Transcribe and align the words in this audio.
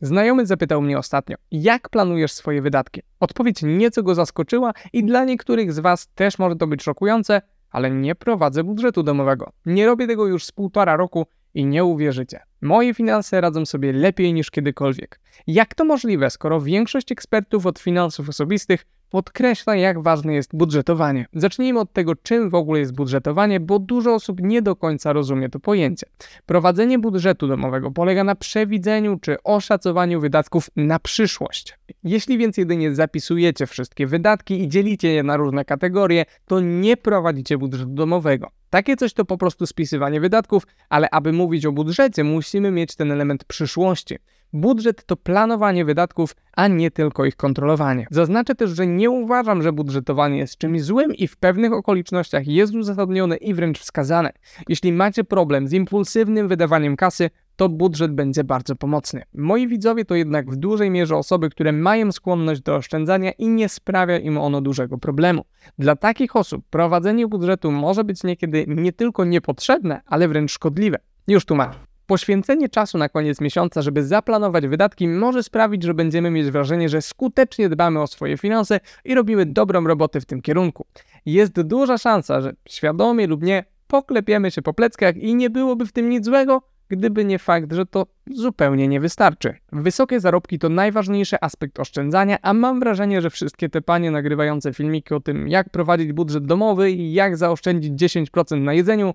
Znajomy 0.00 0.46
zapytał 0.46 0.82
mnie 0.82 0.98
ostatnio, 0.98 1.36
jak 1.50 1.88
planujesz 1.88 2.32
swoje 2.32 2.62
wydatki? 2.62 3.02
Odpowiedź 3.20 3.62
nieco 3.62 4.02
go 4.02 4.14
zaskoczyła 4.14 4.72
i 4.92 5.04
dla 5.04 5.24
niektórych 5.24 5.72
z 5.72 5.78
Was 5.78 6.08
też 6.14 6.38
może 6.38 6.56
to 6.56 6.66
być 6.66 6.82
szokujące, 6.82 7.42
ale 7.70 7.90
nie 7.90 8.14
prowadzę 8.14 8.64
budżetu 8.64 9.02
domowego. 9.02 9.52
Nie 9.66 9.86
robię 9.86 10.06
tego 10.06 10.26
już 10.26 10.44
z 10.44 10.52
półtora 10.52 10.96
roku 10.96 11.26
i 11.54 11.66
nie 11.66 11.84
uwierzycie. 11.84 12.40
Moje 12.60 12.94
finanse 12.94 13.40
radzą 13.40 13.66
sobie 13.66 13.92
lepiej 13.92 14.34
niż 14.34 14.50
kiedykolwiek. 14.50 15.20
Jak 15.46 15.74
to 15.74 15.84
możliwe, 15.84 16.30
skoro 16.30 16.60
większość 16.60 17.12
ekspertów 17.12 17.66
od 17.66 17.78
finansów 17.78 18.28
osobistych 18.28 18.86
podkreśla, 19.10 19.76
jak 19.76 20.02
ważne 20.02 20.34
jest 20.34 20.56
budżetowanie. 20.56 21.26
Zacznijmy 21.32 21.80
od 21.80 21.92
tego, 21.92 22.14
czym 22.14 22.50
w 22.50 22.54
ogóle 22.54 22.80
jest 22.80 22.94
budżetowanie, 22.94 23.60
bo 23.60 23.78
dużo 23.78 24.14
osób 24.14 24.40
nie 24.42 24.62
do 24.62 24.76
końca 24.76 25.12
rozumie 25.12 25.48
to 25.48 25.60
pojęcie. 25.60 26.06
Prowadzenie 26.46 26.98
budżetu 26.98 27.48
domowego 27.48 27.90
polega 27.90 28.24
na 28.24 28.34
przewidzeniu 28.34 29.18
czy 29.18 29.42
oszacowaniu 29.42 30.20
wydatków 30.20 30.70
na 30.76 30.98
przyszłość. 30.98 31.78
Jeśli 32.04 32.38
więc 32.38 32.56
jedynie 32.56 32.94
zapisujecie 32.94 33.66
wszystkie 33.66 34.06
wydatki 34.06 34.62
i 34.62 34.68
dzielicie 34.68 35.08
je 35.08 35.22
na 35.22 35.36
różne 35.36 35.64
kategorie, 35.64 36.24
to 36.46 36.60
nie 36.60 36.96
prowadzicie 36.96 37.58
budżetu 37.58 37.90
domowego. 37.90 38.50
Takie 38.70 38.96
coś 38.96 39.12
to 39.12 39.24
po 39.24 39.38
prostu 39.38 39.66
spisywanie 39.66 40.20
wydatków, 40.20 40.66
ale 40.88 41.10
aby 41.10 41.32
mówić 41.32 41.66
o 41.66 41.72
budżecie, 41.72 42.24
musimy 42.48 42.70
mieć 42.70 42.96
ten 42.96 43.12
element 43.12 43.44
przyszłości. 43.44 44.18
Budżet 44.52 45.04
to 45.06 45.16
planowanie 45.16 45.84
wydatków, 45.84 46.36
a 46.52 46.68
nie 46.68 46.90
tylko 46.90 47.24
ich 47.24 47.36
kontrolowanie. 47.36 48.06
Zaznaczę 48.10 48.54
też, 48.54 48.70
że 48.70 48.86
nie 48.86 49.10
uważam, 49.10 49.62
że 49.62 49.72
budżetowanie 49.72 50.38
jest 50.38 50.58
czymś 50.58 50.82
złym 50.82 51.14
i 51.14 51.28
w 51.28 51.36
pewnych 51.36 51.72
okolicznościach 51.72 52.46
jest 52.46 52.74
uzasadnione 52.74 53.36
i 53.36 53.54
wręcz 53.54 53.78
wskazane. 53.78 54.32
Jeśli 54.68 54.92
macie 54.92 55.24
problem 55.24 55.68
z 55.68 55.72
impulsywnym 55.72 56.48
wydawaniem 56.48 56.96
kasy, 56.96 57.30
to 57.56 57.68
budżet 57.68 58.12
będzie 58.12 58.44
bardzo 58.44 58.76
pomocny. 58.76 59.22
Moi 59.34 59.68
widzowie 59.68 60.04
to 60.04 60.14
jednak 60.14 60.50
w 60.50 60.56
dużej 60.56 60.90
mierze 60.90 61.16
osoby, 61.16 61.50
które 61.50 61.72
mają 61.72 62.12
skłonność 62.12 62.60
do 62.60 62.76
oszczędzania 62.76 63.32
i 63.32 63.48
nie 63.48 63.68
sprawia 63.68 64.18
im 64.18 64.38
ono 64.38 64.60
dużego 64.60 64.98
problemu. 64.98 65.44
Dla 65.78 65.96
takich 65.96 66.36
osób 66.36 66.64
prowadzenie 66.70 67.26
budżetu 67.26 67.70
może 67.70 68.04
być 68.04 68.24
niekiedy 68.24 68.64
nie 68.68 68.92
tylko 68.92 69.24
niepotrzebne, 69.24 70.00
ale 70.06 70.28
wręcz 70.28 70.52
szkodliwe. 70.52 70.98
Już 71.26 71.44
tłumaczę. 71.44 71.87
Poświęcenie 72.08 72.68
czasu 72.68 72.98
na 72.98 73.08
koniec 73.08 73.40
miesiąca, 73.40 73.82
żeby 73.82 74.06
zaplanować 74.06 74.66
wydatki, 74.66 75.08
może 75.08 75.42
sprawić, 75.42 75.82
że 75.82 75.94
będziemy 75.94 76.30
mieć 76.30 76.50
wrażenie, 76.50 76.88
że 76.88 77.02
skutecznie 77.02 77.68
dbamy 77.68 78.02
o 78.02 78.06
swoje 78.06 78.36
finanse 78.36 78.80
i 79.04 79.14
robimy 79.14 79.46
dobrą 79.46 79.84
robotę 79.84 80.20
w 80.20 80.24
tym 80.26 80.42
kierunku. 80.42 80.86
Jest 81.26 81.62
duża 81.62 81.98
szansa, 81.98 82.40
że 82.40 82.52
świadomie 82.68 83.26
lub 83.26 83.42
nie 83.42 83.64
poklepiemy 83.86 84.50
się 84.50 84.62
po 84.62 84.74
pleckach 84.74 85.16
i 85.16 85.34
nie 85.34 85.50
byłoby 85.50 85.86
w 85.86 85.92
tym 85.92 86.08
nic 86.08 86.24
złego, 86.24 86.62
gdyby 86.88 87.24
nie 87.24 87.38
fakt, 87.38 87.72
że 87.72 87.86
to 87.86 88.06
zupełnie 88.30 88.88
nie 88.88 89.00
wystarczy. 89.00 89.54
Wysokie 89.72 90.20
zarobki 90.20 90.58
to 90.58 90.68
najważniejszy 90.68 91.36
aspekt 91.40 91.80
oszczędzania, 91.80 92.36
a 92.42 92.54
mam 92.54 92.80
wrażenie, 92.80 93.20
że 93.22 93.30
wszystkie 93.30 93.68
te 93.68 93.80
panie 93.80 94.10
nagrywające 94.10 94.74
filmiki 94.74 95.14
o 95.14 95.20
tym, 95.20 95.48
jak 95.48 95.70
prowadzić 95.70 96.12
budżet 96.12 96.46
domowy 96.46 96.90
i 96.90 97.12
jak 97.12 97.36
zaoszczędzić 97.36 97.92
10% 97.92 98.60
na 98.60 98.72
jedzeniu, 98.72 99.14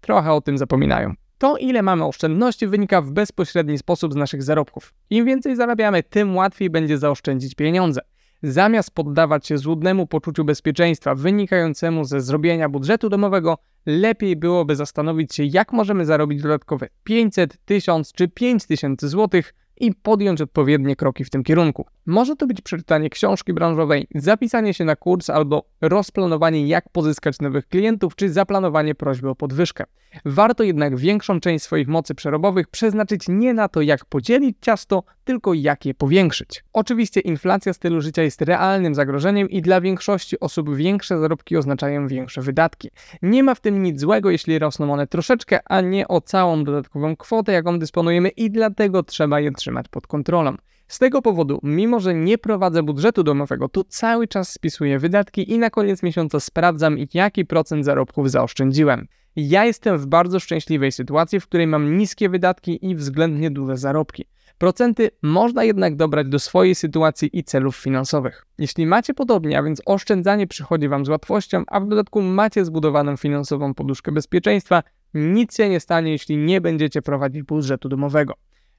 trochę 0.00 0.32
o 0.32 0.40
tym 0.40 0.58
zapominają. 0.58 1.14
To, 1.42 1.56
ile 1.56 1.82
mamy 1.82 2.04
oszczędności, 2.04 2.66
wynika 2.66 3.02
w 3.02 3.10
bezpośredni 3.10 3.78
sposób 3.78 4.12
z 4.12 4.16
naszych 4.16 4.42
zarobków. 4.42 4.94
Im 5.10 5.24
więcej 5.24 5.56
zarabiamy, 5.56 6.02
tym 6.02 6.36
łatwiej 6.36 6.70
będzie 6.70 6.98
zaoszczędzić 6.98 7.54
pieniądze. 7.54 8.00
Zamiast 8.42 8.90
poddawać 8.90 9.46
się 9.46 9.58
złudnemu 9.58 10.06
poczuciu 10.06 10.44
bezpieczeństwa 10.44 11.14
wynikającemu 11.14 12.04
ze 12.04 12.20
zrobienia 12.20 12.68
budżetu 12.68 13.08
domowego, 13.08 13.58
lepiej 13.86 14.36
byłoby 14.36 14.76
zastanowić 14.76 15.34
się, 15.34 15.44
jak 15.44 15.72
możemy 15.72 16.04
zarobić 16.04 16.42
dodatkowe 16.42 16.88
500, 17.04 17.58
1000 17.64 18.12
czy 18.12 18.28
5000 18.28 19.08
złotych 19.08 19.54
i 19.82 19.94
podjąć 19.94 20.40
odpowiednie 20.40 20.96
kroki 20.96 21.24
w 21.24 21.30
tym 21.30 21.42
kierunku. 21.42 21.86
Może 22.06 22.36
to 22.36 22.46
być 22.46 22.60
przeczytanie 22.60 23.10
książki 23.10 23.52
branżowej, 23.52 24.06
zapisanie 24.14 24.74
się 24.74 24.84
na 24.84 24.96
kurs 24.96 25.30
albo 25.30 25.64
rozplanowanie, 25.80 26.66
jak 26.66 26.88
pozyskać 26.88 27.40
nowych 27.40 27.68
klientów, 27.68 28.16
czy 28.16 28.32
zaplanowanie 28.32 28.94
prośby 28.94 29.28
o 29.28 29.34
podwyżkę. 29.34 29.84
Warto 30.24 30.62
jednak 30.62 30.96
większą 30.96 31.40
część 31.40 31.64
swoich 31.64 31.88
mocy 31.88 32.14
przerobowych 32.14 32.68
przeznaczyć 32.68 33.24
nie 33.28 33.54
na 33.54 33.68
to, 33.68 33.80
jak 33.80 34.04
podzielić 34.04 34.56
ciasto, 34.60 35.02
tylko 35.24 35.54
jak 35.54 35.86
je 35.86 35.94
powiększyć. 35.94 36.64
Oczywiście 36.72 37.20
inflacja 37.20 37.72
stylu 37.72 38.00
życia 38.00 38.22
jest 38.22 38.42
realnym 38.42 38.94
zagrożeniem 38.94 39.50
i 39.50 39.62
dla 39.62 39.80
większości 39.80 40.40
osób 40.40 40.76
większe 40.76 41.18
zarobki 41.18 41.56
oznaczają 41.56 42.08
większe 42.08 42.42
wydatki. 42.42 42.90
Nie 43.22 43.42
ma 43.42 43.54
w 43.54 43.60
tym 43.60 43.82
nic 43.82 44.00
złego, 44.00 44.30
jeśli 44.30 44.58
rosną 44.58 44.92
one 44.92 45.06
troszeczkę, 45.06 45.60
a 45.64 45.80
nie 45.80 46.08
o 46.08 46.20
całą 46.20 46.64
dodatkową 46.64 47.16
kwotę, 47.16 47.52
jaką 47.52 47.78
dysponujemy 47.78 48.28
i 48.28 48.50
dlatego 48.50 49.02
trzeba 49.02 49.40
je 49.40 49.52
trzymać 49.52 49.88
pod 49.88 50.06
kontrolą. 50.06 50.56
Z 50.88 50.98
tego 50.98 51.22
powodu, 51.22 51.60
mimo 51.62 52.00
że 52.00 52.14
nie 52.14 52.38
prowadzę 52.38 52.82
budżetu 52.82 53.22
domowego, 53.22 53.68
to 53.68 53.84
cały 53.84 54.28
czas 54.28 54.52
spisuję 54.52 54.98
wydatki 54.98 55.52
i 55.52 55.58
na 55.58 55.70
koniec 55.70 56.02
miesiąca 56.02 56.40
sprawdzam, 56.40 56.96
jaki 57.14 57.44
procent 57.44 57.84
zarobków 57.84 58.30
zaoszczędziłem. 58.30 59.08
Ja 59.36 59.64
jestem 59.64 59.98
w 59.98 60.06
bardzo 60.06 60.40
szczęśliwej 60.40 60.92
sytuacji, 60.92 61.40
w 61.40 61.46
której 61.46 61.66
mam 61.66 61.96
niskie 61.96 62.28
wydatki 62.28 62.86
i 62.90 62.96
względnie 62.96 63.50
duże 63.50 63.76
zarobki. 63.76 64.24
Procenty 64.62 65.10
można 65.22 65.64
jednak 65.64 65.96
dobrać 65.96 66.28
do 66.28 66.38
swojej 66.38 66.74
sytuacji 66.74 67.30
i 67.32 67.44
celów 67.44 67.76
finansowych. 67.76 68.46
Jeśli 68.58 68.86
macie 68.86 69.14
podobnie, 69.14 69.58
a 69.58 69.62
więc 69.62 69.82
oszczędzanie 69.86 70.46
przychodzi 70.46 70.88
Wam 70.88 71.06
z 71.06 71.08
łatwością, 71.08 71.62
a 71.66 71.80
w 71.80 71.88
dodatku 71.88 72.22
macie 72.22 72.64
zbudowaną 72.64 73.16
finansową 73.16 73.74
poduszkę 73.74 74.12
bezpieczeństwa, 74.12 74.82
nic 75.14 75.56
się 75.56 75.68
nie 75.68 75.80
stanie, 75.80 76.12
jeśli 76.12 76.36
nie 76.36 76.60
będziecie 76.60 77.02
prowadzić 77.02 77.42
budżetu 77.42 77.88
domowego. 77.88 78.34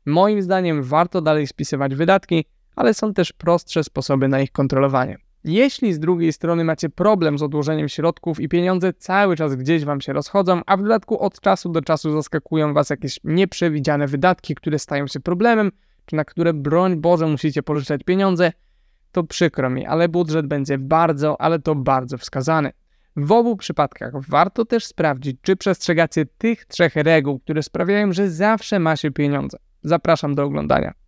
Moim 0.06 0.42
zdaniem 0.42 0.84
warto 0.84 1.22
dalej 1.22 1.48
spisywać 1.48 1.96
wydatki, 1.96 2.46
ale 2.76 2.94
są 2.94 3.14
też 3.14 3.34
prostsze 3.34 3.84
sposoby 3.84 4.28
na 4.28 4.42
ich 4.42 4.52
kontrolowanie. 4.52 5.18
Jeśli 5.46 5.94
z 5.94 6.00
drugiej 6.00 6.34
strony 6.34 6.64
macie 6.64 6.90
problem 6.90 7.38
z 7.38 7.42
odłożeniem 7.42 7.90
środków 7.90 8.40
i 8.40 8.50
pieniądze 8.50 8.94
cały 8.94 9.36
czas 9.36 9.56
gdzieś 9.56 9.86
wam 9.86 10.02
się 10.02 10.14
rozchodzą, 10.14 10.62
a 10.66 10.78
w 10.78 10.82
dodatku 10.82 11.20
od 11.20 11.40
czasu 11.40 11.70
do 11.70 11.82
czasu 11.82 12.12
zaskakują 12.12 12.74
was 12.74 12.90
jakieś 12.90 13.20
nieprzewidziane 13.24 14.08
wydatki, 14.08 14.56
które 14.56 14.80
stają 14.80 15.08
się 15.08 15.20
problemem, 15.20 15.72
czy 16.06 16.16
na 16.16 16.26
które 16.26 16.54
broń 16.54 16.96
Boże 16.96 17.28
musicie 17.28 17.64
pożyczać 17.64 18.04
pieniądze, 18.04 18.52
to 19.12 19.24
przykro 19.24 19.70
mi, 19.70 19.86
ale 19.86 20.10
budżet 20.10 20.48
będzie 20.48 20.78
bardzo, 20.78 21.42
ale 21.42 21.60
to 21.60 21.76
bardzo 21.76 22.18
wskazany. 22.18 22.72
W 23.16 23.32
obu 23.32 23.58
przypadkach 23.58 24.14
warto 24.30 24.66
też 24.66 24.86
sprawdzić, 24.86 25.38
czy 25.42 25.56
przestrzegacie 25.56 26.26
tych 26.26 26.66
trzech 26.66 26.96
reguł, 26.96 27.40
które 27.40 27.64
sprawiają, 27.64 28.14
że 28.14 28.30
zawsze 28.30 28.80
ma 28.80 28.96
się 28.96 29.12
pieniądze. 29.12 29.58
Zapraszam 29.82 30.36
do 30.36 30.44
oglądania. 30.44 31.03